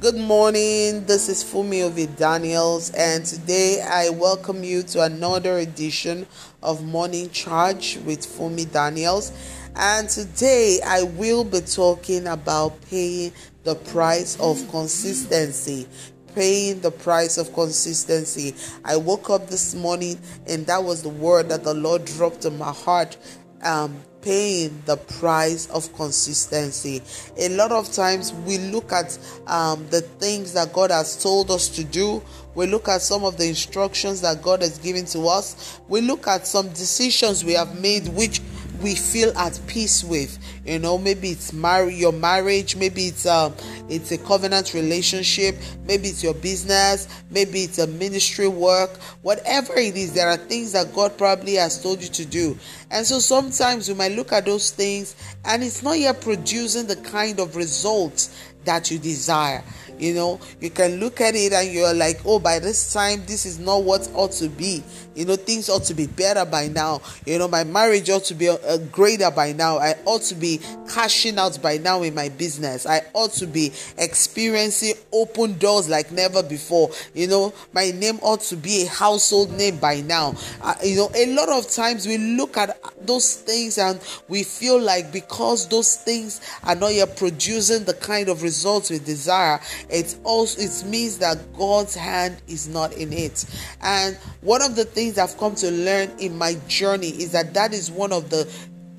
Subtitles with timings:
[0.00, 1.04] Good morning.
[1.04, 6.26] This is Fumi Ovid Daniels, and today I welcome you to another edition
[6.62, 9.30] of Morning Charge with Fumi Daniels.
[9.76, 13.32] And today I will be talking about paying
[13.64, 15.86] the price of consistency.
[16.34, 18.54] Paying the price of consistency.
[18.82, 22.56] I woke up this morning and that was the word that the Lord dropped in
[22.56, 23.18] my heart.
[23.62, 27.02] Um, paying the price of consistency.
[27.38, 31.68] A lot of times we look at um, the things that God has told us
[31.70, 32.22] to do.
[32.54, 35.80] We look at some of the instructions that God has given to us.
[35.88, 38.40] We look at some decisions we have made which
[38.82, 43.54] we feel at peace with you know maybe it's marry your marriage maybe it's um
[43.88, 49.96] it's a covenant relationship maybe it's your business maybe it's a ministry work whatever it
[49.96, 52.58] is there are things that god probably has told you to do.
[52.90, 56.96] And so sometimes we might look at those things and it's not yet producing the
[56.96, 59.62] kind of results that you desire
[60.00, 63.44] you know, you can look at it and you're like, oh, by this time, this
[63.44, 64.82] is not what ought to be.
[65.14, 67.02] You know, things ought to be better by now.
[67.26, 69.76] You know, my marriage ought to be a greater by now.
[69.78, 72.86] I ought to be cashing out by now in my business.
[72.86, 76.90] I ought to be experiencing open doors like never before.
[77.12, 80.34] You know, my name ought to be a household name by now.
[80.62, 84.80] Uh, you know, a lot of times we look at those things and we feel
[84.80, 90.16] like because those things are not yet producing the kind of results we desire, it
[90.24, 93.44] also it means that God's hand is not in it.
[93.80, 97.72] And one of the things I've come to learn in my journey is that that
[97.72, 98.50] is one of the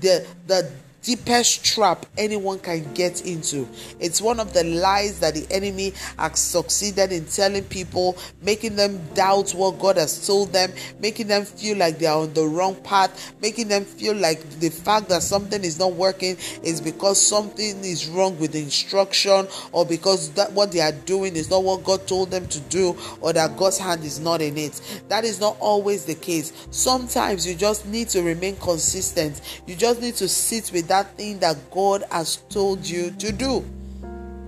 [0.00, 0.70] the the
[1.02, 3.68] deepest trap anyone can get into.
[4.00, 9.00] It's one of the lies that the enemy has succeeded in telling people, making them
[9.14, 12.74] doubt what God has told them, making them feel like they are on the wrong
[12.76, 17.84] path, making them feel like the fact that something is not working is because something
[17.84, 21.84] is wrong with the instruction or because that what they are doing is not what
[21.84, 25.02] God told them to do or that God's hand is not in it.
[25.08, 26.52] That is not always the case.
[26.70, 29.40] Sometimes you just need to remain consistent.
[29.66, 33.64] You just need to sit with that thing that God has told you to do.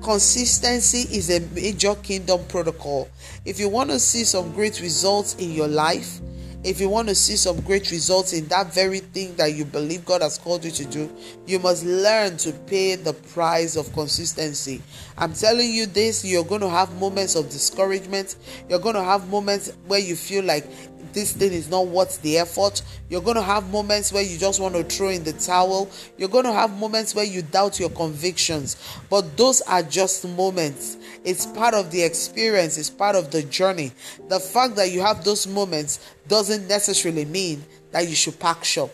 [0.02, 3.08] Consistency is a major kingdom protocol.
[3.44, 6.20] If you want to see some great results in your life,
[6.62, 10.04] if you want to see some great results in that very thing that you believe
[10.04, 11.10] God has called you to do,
[11.46, 14.82] you must learn to pay the price of consistency.
[15.16, 18.36] I'm telling you this, you're going to have moments of discouragement.
[18.68, 20.66] You're going to have moments where you feel like
[21.12, 22.82] this thing is not worth the effort.
[23.08, 25.90] You're going to have moments where you just want to throw in the towel.
[26.16, 28.76] You're going to have moments where you doubt your convictions.
[29.08, 30.96] But those are just moments.
[31.24, 33.92] It's part of the experience, it's part of the journey.
[34.28, 38.90] The fact that you have those moments doesn't necessarily mean that you should pack shop.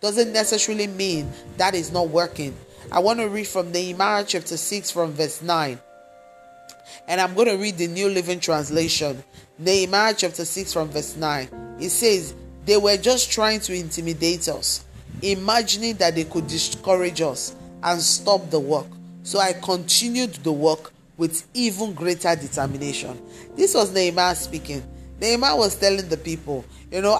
[0.00, 2.54] Doesn't necessarily mean that is not working.
[2.90, 5.78] I want to read from Nehemiah chapter 6 from verse 9.
[7.06, 9.22] And I'm going to read the New Living Translation.
[9.58, 11.76] Nehemiah chapter 6 from verse 9.
[11.80, 12.34] It says,
[12.64, 14.84] They were just trying to intimidate us,
[15.22, 18.86] imagining that they could discourage us and stop the work.
[19.22, 23.20] So I continued the work with even greater determination.
[23.56, 24.82] This was Nehemiah speaking.
[25.20, 27.18] Nehemiah was telling the people, you know,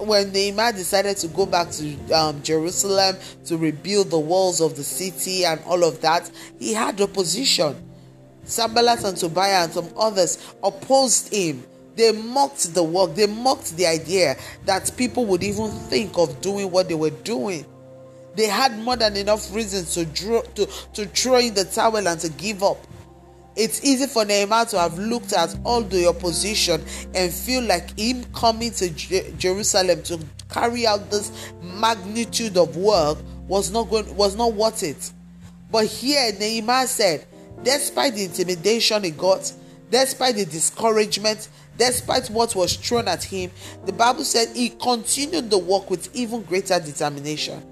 [0.00, 4.84] when Nehemiah decided to go back to um, Jerusalem to rebuild the walls of the
[4.84, 7.87] city and all of that, he had opposition.
[8.48, 11.64] Sanballat and Tobiah and some others opposed him.
[11.96, 16.70] They mocked the work, they mocked the idea that people would even think of doing
[16.70, 17.66] what they were doing.
[18.36, 22.20] They had more than enough reasons to, draw, to, to throw in the towel and
[22.20, 22.78] to give up.
[23.56, 26.80] It's easy for Nehemiah to have looked at all the opposition
[27.16, 28.90] and feel like him coming to
[29.36, 35.12] Jerusalem to carry out this magnitude of work was not going was not worth it.
[35.72, 37.26] But here Nehemiah said,
[37.62, 39.52] despite the intimidation he got,
[39.90, 43.50] despite the discouragement, despite what was thrown at him,
[43.86, 47.62] the Bible said he continued the work with even greater determination.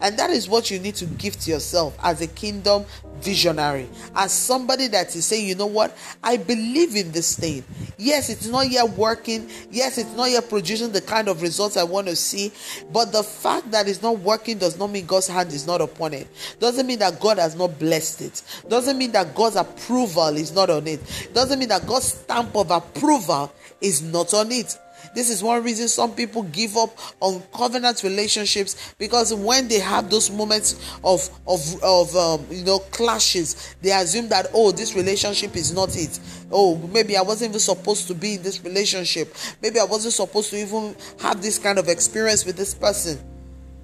[0.00, 2.84] And that is what you need to gift yourself as a kingdom
[3.22, 7.64] visionary, as somebody that is saying, you know what, I believe in this thing.
[7.96, 9.48] Yes, it's not yet working.
[9.70, 12.52] Yes, it's not yet producing the kind of results I want to see.
[12.92, 16.14] But the fact that it's not working does not mean God's hand is not upon
[16.14, 16.26] it.
[16.58, 18.42] Doesn't mean that God has not blessed it.
[18.68, 21.00] Doesn't mean that God's approval is not on it.
[21.32, 24.76] Doesn't mean that God's stamp of approval is not on it.
[25.14, 30.08] This is one reason some people give up on covenant relationships because when they have
[30.10, 35.54] those moments of of of um, you know clashes, they assume that oh this relationship
[35.54, 36.18] is not it.
[36.50, 39.34] Oh maybe I wasn't even supposed to be in this relationship.
[39.60, 43.18] Maybe I wasn't supposed to even have this kind of experience with this person.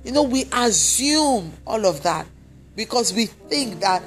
[0.05, 2.27] You know we assume all of that
[2.75, 4.03] because we think that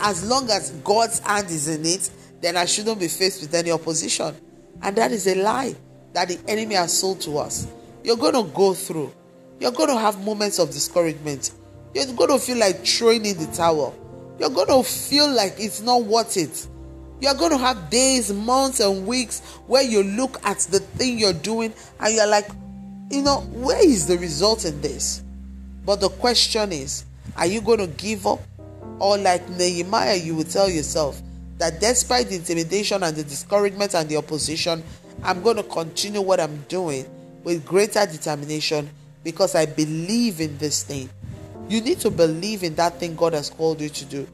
[0.00, 2.10] as long as God's hand is in it,
[2.40, 4.34] then I shouldn't be faced with any opposition.
[4.82, 5.76] And that is a lie
[6.14, 7.66] that the enemy has sold to us.
[8.02, 9.12] You're going to go through,
[9.60, 11.52] you're going to have moments of discouragement,
[11.94, 13.94] you're going to feel like throwing in the towel,
[14.38, 16.66] you're going to feel like it's not worth it.
[17.20, 21.32] You're going to have days, months, and weeks where you look at the thing you're
[21.32, 22.48] doing and you're like,
[23.10, 25.22] you know, where is the result in this?
[25.86, 27.04] But the question is,
[27.36, 28.40] are you going to give up?
[28.98, 31.20] Or, like Nehemiah, you will tell yourself
[31.58, 34.82] that despite the intimidation and the discouragement and the opposition,
[35.24, 37.06] I'm going to continue what I'm doing
[37.44, 38.90] with greater determination
[39.22, 41.08] because I believe in this thing.
[41.68, 44.26] You need to believe in that thing God has called you to do.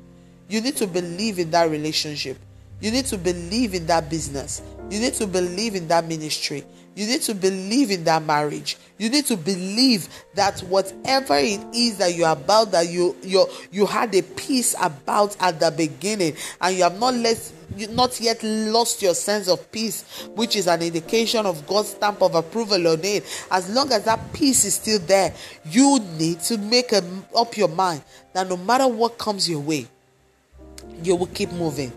[0.49, 2.39] You need to believe in that relationship.
[2.81, 4.63] You need to believe in that business.
[4.91, 6.65] You need to believe in that ministry.
[6.97, 8.77] You need to believe in that marriage.
[8.99, 13.87] You need to believe that whatever it is that you're about, that you you you
[13.87, 17.37] had a peace about at the beginning, and you have not let
[17.91, 20.03] not yet lost your sense of peace,
[20.35, 23.25] which is an indication of God's stamp of approval on it.
[23.51, 25.35] As long as that peace is still there,
[25.65, 27.03] you need to make a,
[27.37, 28.03] up your mind
[28.33, 29.87] that no matter what comes your way,
[31.03, 31.93] you will keep moving.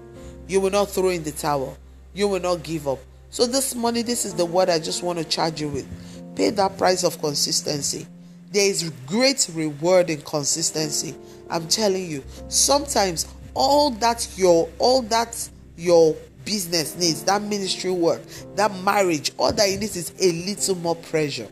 [0.47, 1.77] You will not throw in the towel.
[2.13, 2.99] You will not give up.
[3.29, 5.87] So this morning, this is the word I just want to charge you with.
[6.35, 8.05] Pay that price of consistency.
[8.51, 11.15] There is great reward in consistency.
[11.49, 12.23] I'm telling you.
[12.49, 16.15] Sometimes all that your all that your
[16.45, 18.21] business needs, that ministry work,
[18.55, 21.47] that marriage, all that it needs is a little more pressure,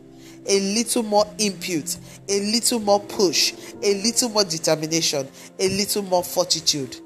[0.46, 1.96] a little more input,
[2.28, 3.52] a little more push,
[3.82, 5.26] a little more determination,
[5.58, 6.96] a little more fortitude,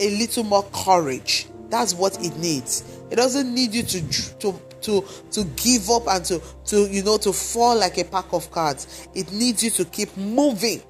[0.00, 1.46] a little more courage.
[1.70, 2.84] That's what it needs.
[3.10, 7.16] It doesn't need you to to to to give up and to to you know
[7.18, 9.08] to fall like a pack of cards.
[9.14, 10.82] It needs you to keep moving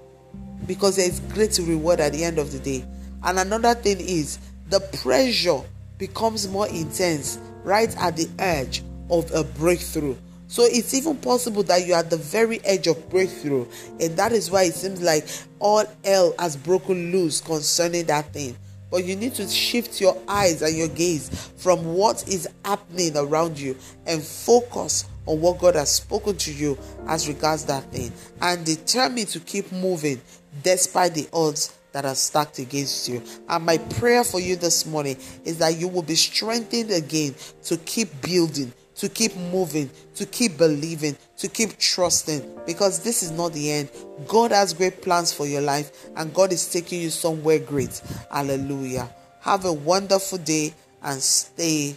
[0.67, 2.85] because there is great reward at the end of the day.
[3.23, 4.39] And another thing is
[4.69, 5.61] the pressure
[5.99, 10.17] becomes more intense right at the edge of a breakthrough.
[10.49, 13.67] So it's even possible that you're at the very edge of breakthrough,
[13.99, 15.27] and that is why it seems like
[15.59, 18.57] all hell has broken loose concerning that thing.
[18.91, 23.59] But you need to shift your eyes and your gaze from what is happening around
[23.59, 23.77] you
[24.07, 26.79] and focus on what God has spoken to you
[27.09, 30.21] as regards that thing and determine to keep moving
[30.63, 33.23] despite the odds that are stacked against you.
[33.49, 37.77] And my prayer for you this morning is that you will be strengthened again to
[37.79, 43.53] keep building, to keep moving, to keep believing, to keep trusting, because this is not
[43.53, 43.91] the end.
[44.27, 48.03] God has great plans for your life, and God is taking you somewhere great.
[48.31, 49.09] Hallelujah.
[49.41, 51.97] Have a wonderful day and stay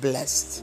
[0.00, 0.62] blessed.